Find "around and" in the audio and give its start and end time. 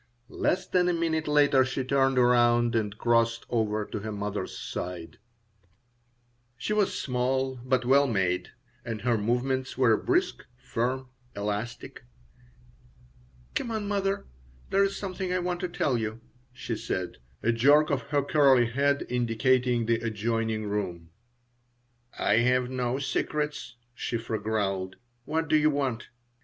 2.17-2.97